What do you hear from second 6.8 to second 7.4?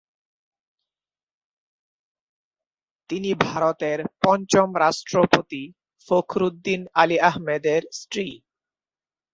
আলি